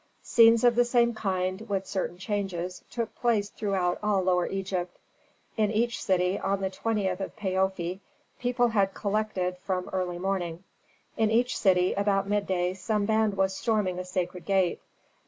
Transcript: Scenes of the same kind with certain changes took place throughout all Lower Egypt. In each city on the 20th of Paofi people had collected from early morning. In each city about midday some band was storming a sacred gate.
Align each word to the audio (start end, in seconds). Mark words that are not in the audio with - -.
Scenes 0.23 0.63
of 0.63 0.73
the 0.75 0.83
same 0.83 1.13
kind 1.13 1.61
with 1.69 1.85
certain 1.85 2.17
changes 2.17 2.83
took 2.89 3.13
place 3.13 3.51
throughout 3.51 3.99
all 4.01 4.23
Lower 4.23 4.47
Egypt. 4.47 4.97
In 5.57 5.69
each 5.69 6.01
city 6.01 6.39
on 6.39 6.59
the 6.61 6.71
20th 6.71 7.19
of 7.19 7.35
Paofi 7.35 7.99
people 8.39 8.69
had 8.69 8.95
collected 8.95 9.57
from 9.59 9.89
early 9.93 10.17
morning. 10.17 10.63
In 11.17 11.29
each 11.29 11.55
city 11.55 11.93
about 11.93 12.27
midday 12.27 12.73
some 12.73 13.05
band 13.05 13.35
was 13.37 13.55
storming 13.55 13.99
a 13.99 14.03
sacred 14.03 14.43
gate. 14.45 14.81